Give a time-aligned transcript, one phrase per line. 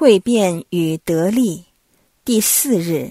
[0.00, 1.66] 蜕变与得力，
[2.24, 3.10] 第四日，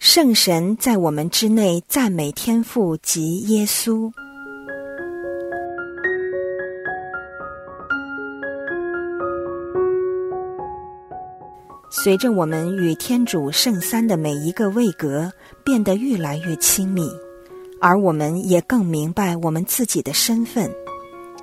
[0.00, 4.10] 圣神在我们之内赞美天父及耶稣。
[11.88, 15.30] 随着我们与天主圣三的每一个位格
[15.64, 17.08] 变得越来越亲密，
[17.80, 20.68] 而我们也更明白我们自己的身份，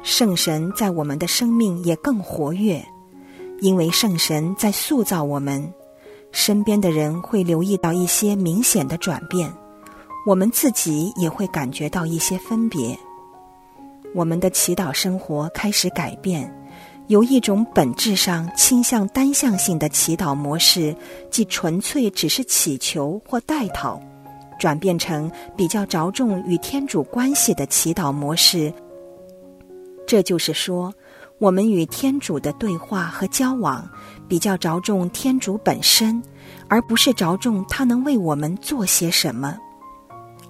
[0.04, 2.84] 圣神在我们的生命也更活跃。
[3.64, 5.73] 因为圣神在塑造我们，
[6.34, 9.49] 身边的人会留意到一些明显的转变，
[10.27, 12.99] 我们自己也会感觉到一些分别。
[14.13, 16.54] 我们的祈祷生活开始改变，
[17.07, 20.93] 由一种本质上倾向单向性的祈祷模式，
[21.32, 23.98] 即纯粹只是祈求或代祷，
[24.59, 28.73] 转变成比较着重与天主关系的祈祷模式。
[30.05, 30.93] 这就是说。
[31.43, 33.85] 我们与天主的对话和交往，
[34.29, 36.23] 比较着重天主本身，
[36.70, 39.57] 而不是着重他能为我们做些什么。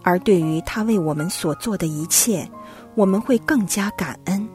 [0.03, 2.47] 而对于他为我们所做的一切，
[2.93, 4.47] 我们会更加感恩。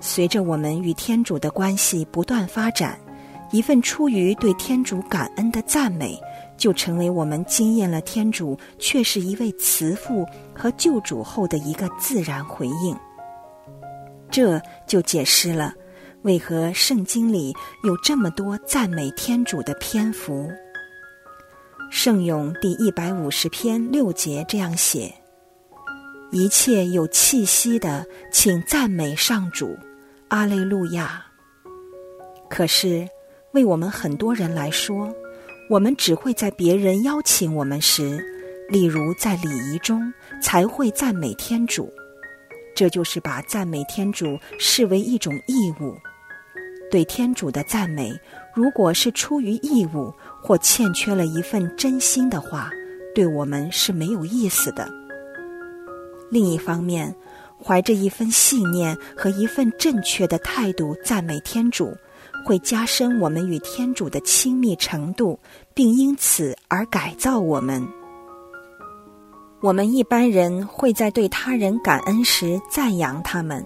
[0.00, 2.98] 随着我们与天主的关系不断发展，
[3.52, 6.20] 一份出于对天主感恩的赞美，
[6.56, 12.96] 就成为我们惊艳了天主却是一位慈父和救主后的一个自然回应。
[14.34, 15.72] 这就解释了
[16.22, 17.54] 为何圣经里
[17.84, 20.50] 有这么多赞美天主的篇幅。
[21.88, 25.14] 圣咏第一百五十篇六节这样写
[26.32, 29.78] ：“一切有气息的，请赞美上主，
[30.26, 31.24] 阿肋路亚。”
[32.50, 33.06] 可是，
[33.52, 35.14] 为我们很多人来说，
[35.70, 38.18] 我们只会在别人邀请我们时，
[38.68, 41.88] 例如在礼仪中，才会赞美天主。
[42.74, 45.96] 这就是把赞美天主视为一种义务。
[46.90, 48.12] 对天主的赞美，
[48.54, 52.70] 如果是出于义务或欠缺了一份真心的话，
[53.14, 54.88] 对我们是没有意思的。
[56.30, 57.14] 另一方面，
[57.60, 61.96] 怀着一份信念和一份正确的态度赞美天主，
[62.44, 65.38] 会加深我们与天主的亲密程度，
[65.72, 67.84] 并因此而改造我们。
[69.64, 73.64] 我们一般人会在对他人感恩时赞扬他们。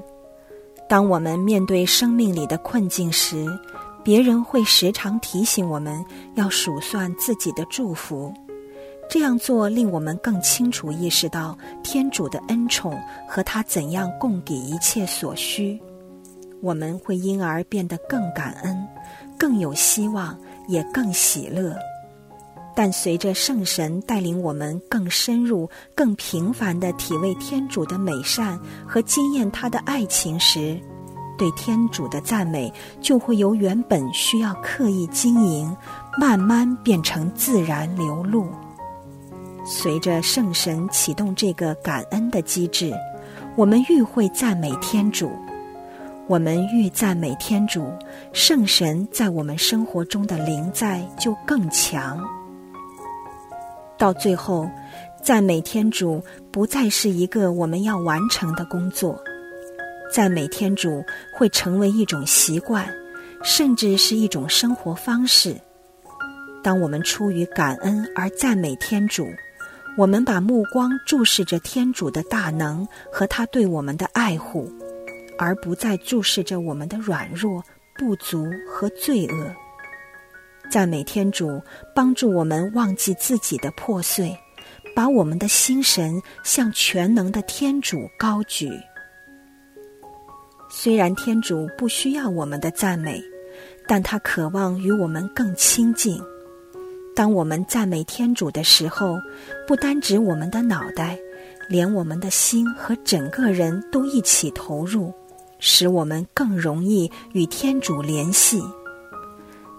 [0.88, 3.48] 当我们面对生命里的困境时，
[4.04, 6.00] 别人会时常提醒我们
[6.36, 8.32] 要数算自己的祝福。
[9.10, 15.76] 这样做令我们更清楚意识到天主的恩宠和他怎样供给一切所需。
[16.62, 18.86] 我们会因而变得更感恩、
[19.36, 20.38] 更有希望，
[20.68, 21.76] 也更喜乐。
[22.74, 30.78] 但随着圣神带领我们更深入、更频繁的体味天主的美善和经验他的爱情时，
[31.36, 35.76] 对天主的赞美就会由原本需要刻意经营，
[36.18, 38.46] 慢慢变成自然流露。
[39.64, 42.92] 随着圣神启动这个感恩的机制，
[43.56, 45.30] 我们愈会赞美天主。
[46.26, 47.90] 我们愈赞美天主，
[48.32, 52.22] 圣神在我们生活中的灵在就更强。
[53.98, 54.70] 到最后，
[55.22, 56.22] 赞美天主
[56.52, 59.20] 不再是一个我们要完成的工作，
[60.14, 61.04] 赞美天主
[61.34, 62.88] 会成为一种习惯，
[63.42, 65.56] 甚至是一种生活方式。
[66.62, 69.26] 当我们出于感恩而赞美天主，
[69.96, 74.70] 我们把目光注视着天主的大能和他对我们的爱护，
[75.36, 77.62] 而不再注视着我们的软弱、
[77.96, 79.67] 不足和罪恶。
[80.70, 81.62] 赞美天主，
[81.94, 84.36] 帮助我们忘记自己的破碎，
[84.94, 88.70] 把我们的心神向全能的天主高举。
[90.70, 93.22] 虽然天主不需要我们的赞美，
[93.86, 96.20] 但他渴望与我们更亲近。
[97.16, 99.16] 当我们赞美天主的时候，
[99.66, 101.18] 不单指我们的脑袋，
[101.68, 105.12] 连我们的心和整个人都一起投入，
[105.58, 108.62] 使我们更容易与天主联系。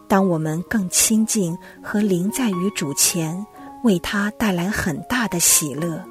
[0.09, 3.45] 当我们更亲近和临在于主前，
[3.83, 6.03] 为他带来很大的喜乐。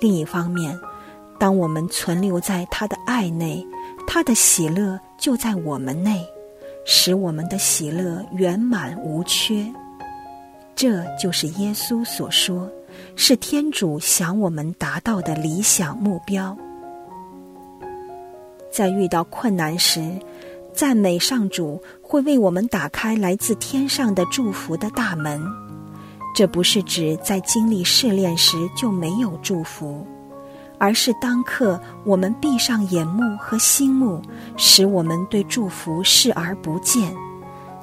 [0.00, 0.76] 另一方面，
[1.38, 3.64] 当我们存留在他的爱内，
[4.04, 6.26] 他的喜乐就在我们内，
[6.84, 9.64] 使我们的喜乐圆满无缺。
[10.74, 12.68] 这就是耶稣所说，
[13.14, 16.56] 是天主想我们达到的理想目标。
[18.72, 20.02] 在遇到困难时。
[20.78, 25.42] 赞美上主会为我们打开来自天上的祝福的大门，
[26.36, 30.06] 这不是指在经历试炼时就没有祝福，
[30.78, 34.22] 而是当刻我们闭上眼目和心目，
[34.56, 37.12] 使我们对祝福视而不见。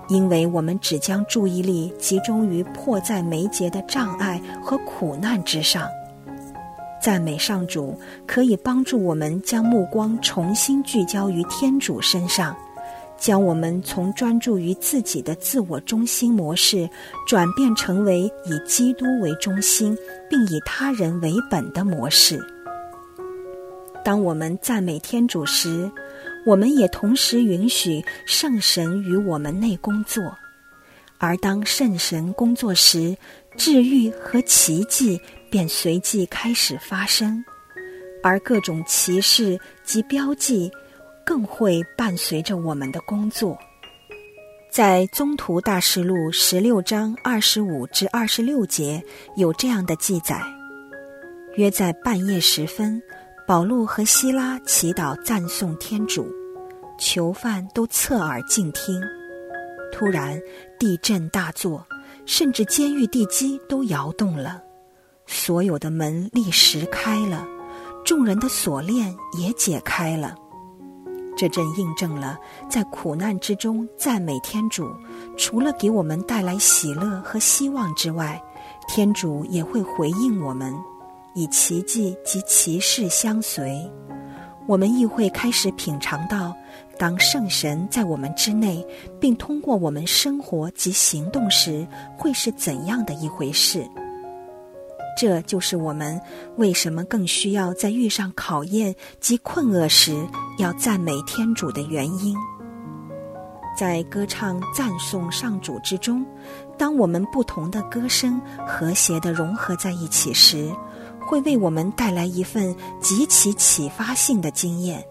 [0.07, 5.85] 因为我们只将注意力集中于迫在眉睫的障碍和苦难之上。
[7.03, 12.55] 赞美上主可以帮助我们将目光重新聚焦于天主身上，
[13.17, 16.89] 将我们从专注于自己的自我中心模式
[17.27, 19.97] 转变成为以基督为中心
[20.29, 22.39] 并以他人为本的模式。
[24.03, 25.89] 当我们赞美天主时，
[26.45, 30.23] 我们也同时允许圣神与我们内工作；
[31.17, 33.17] 而当圣神工作时，
[33.57, 35.19] 治愈和奇迹。
[35.47, 37.41] 便随即开始发生，
[38.21, 40.69] 而各种歧视及标记
[41.25, 43.57] 更会伴随着我们的工作。
[44.71, 49.01] 在《宗徒大事录》十六章二十五至二十六节
[49.37, 50.41] 有这样的记载：
[51.55, 53.01] 约在半夜时分，
[53.47, 56.27] 保禄和希拉祈祷赞颂天主，
[56.99, 59.01] 囚犯都侧耳静听。
[59.93, 60.37] 突然
[60.77, 61.85] 地震大作，
[62.25, 64.61] 甚至监狱地基都摇动了。
[65.25, 67.47] 所有的门立时开了，
[68.03, 70.35] 众人的锁链也解开了。
[71.35, 72.37] 这正印证了，
[72.69, 74.89] 在苦难之中赞美天主，
[75.37, 78.41] 除了给我们带来喜乐和希望之外，
[78.87, 80.73] 天主也会回应我们，
[81.33, 83.91] 以奇迹及奇事相随。
[84.67, 86.55] 我们亦会开始品尝到，
[86.97, 88.83] 当圣神在我们之内，
[89.19, 91.85] 并通过我们生活及行动时，
[92.17, 93.85] 会是怎样的一回事。
[95.15, 96.19] 这就是我们
[96.57, 100.27] 为什么更需要在遇上考验及困厄时
[100.57, 102.35] 要赞美天主的原因。
[103.77, 106.25] 在歌唱赞颂上主之中，
[106.77, 110.71] 当我们不同的歌声和谐的融合在一起时，
[111.19, 115.03] 会为我们带来一份极其启发性的经验。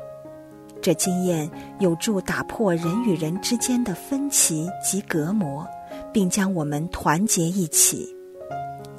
[0.80, 5.66] 这经验有助打破人与人之间的分歧及隔膜，
[6.12, 8.13] 并将我们团结一起。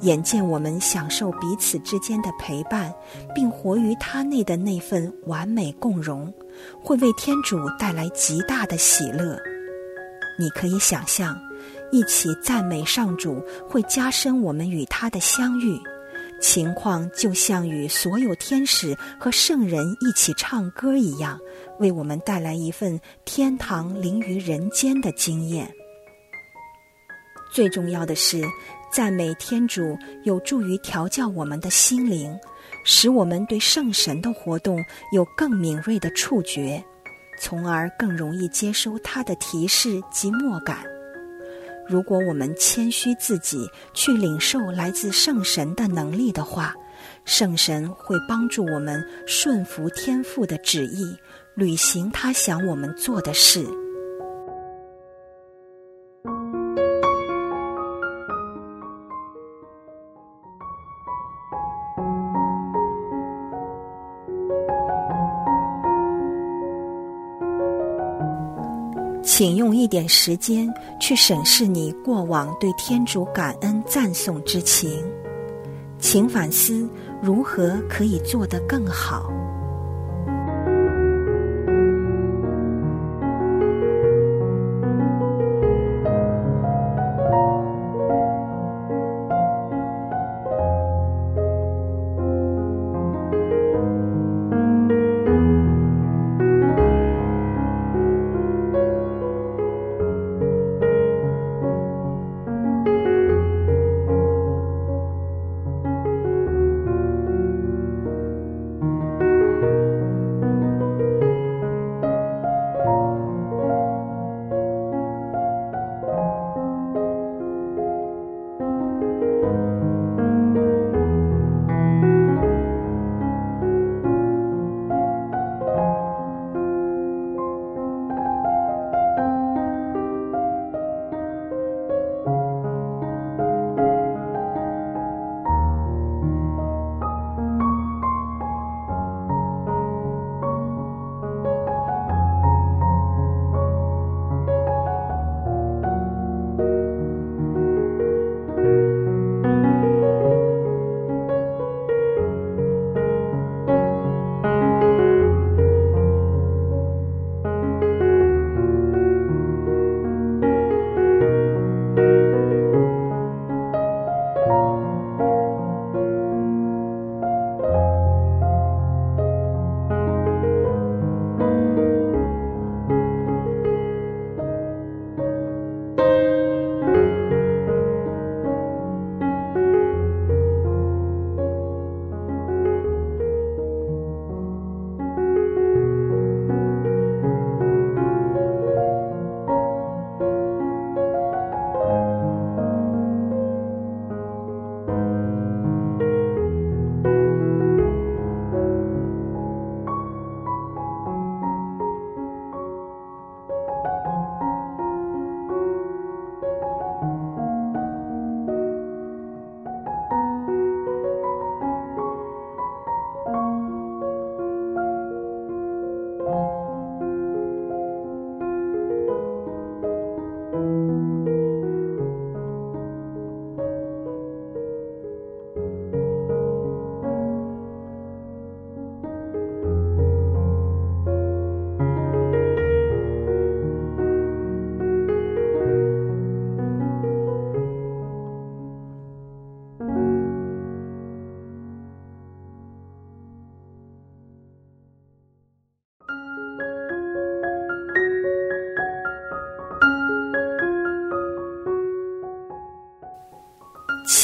[0.02, 2.94] 眼见我们享受彼此之间的陪伴，
[3.34, 6.32] 并活于他内的那份完美共融，
[6.82, 9.38] 会为天主带来极大的喜乐。
[10.38, 11.38] 你可以想象，
[11.90, 15.80] 一起赞美上主会加深我们与他的相遇，
[16.42, 21.40] 情况就像与所有天使和圣人一起唱歌一样，
[21.80, 25.72] 为我们带来一份天堂临于人间的经验。
[27.50, 28.44] 最重要的是。
[28.90, 32.34] 赞美天主有助于调教我们的心灵，
[32.84, 36.82] 使我们对圣神的活动有更敏锐的触觉，
[37.38, 40.78] 从而更容易接收他的提示及默感。
[41.88, 46.74] 如果我们谦虚自己，去领受来自圣神的能力的话，
[47.24, 51.16] 圣神会帮助我们顺服天父的旨意，
[51.54, 53.64] 履行他想我们做的事。
[69.26, 74.88] 请用一点时间去审视你过往对天主感恩赞颂之情，
[75.98, 76.88] 请反思
[77.20, 79.28] 如何可以做得更好。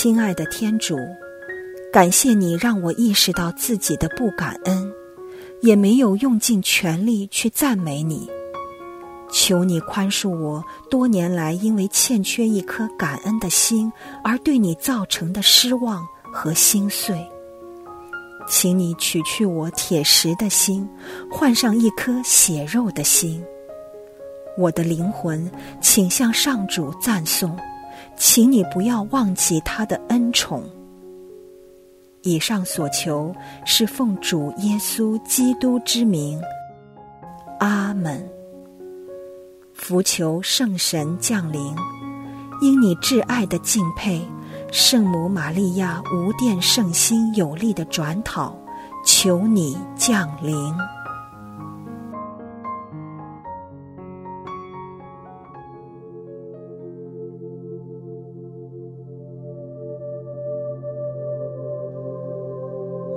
[0.03, 0.99] 亲爱的天主，
[1.93, 4.93] 感谢你让我意识到自己的不感恩，
[5.61, 8.29] 也没有用尽全力去赞美你。
[9.31, 13.93] 求你宽恕我多年来因为欠缺一颗感恩的心
[14.25, 17.25] 而对你造成的失望和心碎。
[18.49, 20.85] 请你取去我铁石的心，
[21.31, 23.41] 换上一颗血肉的心。
[24.59, 25.49] 我的灵魂
[25.81, 27.57] 请向上主赞颂，
[28.17, 30.63] 请你不要忘记他的恩宠。
[32.23, 36.41] 以上所求是奉主耶稣基督之名，
[37.59, 38.29] 阿门。
[39.75, 41.75] 福求圣神降临，
[42.61, 44.25] 因你挚爱的敬佩，
[44.71, 48.57] 圣母玛利亚无殿圣心有力的转讨，
[49.05, 50.73] 求你降临。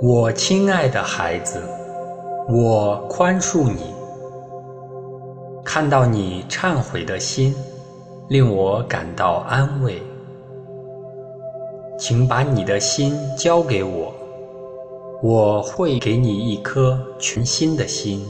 [0.08, 1.60] 我亲爱的孩子，
[2.48, 3.92] 我宽恕你。
[5.64, 7.52] 看到你忏悔的心，
[8.28, 10.00] 令我感到安慰。
[11.98, 14.14] 请把你的心交给我，
[15.24, 18.24] 我会给你一颗全新的心。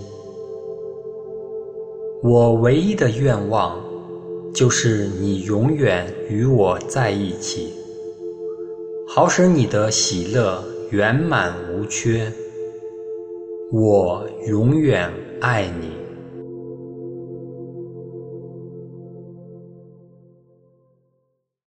[2.23, 3.79] 我唯一的愿望，
[4.55, 7.75] 就是你永远与我在一起，
[9.07, 12.33] 好使你的喜乐圆满无缺。
[13.73, 16.06] 我永远爱你。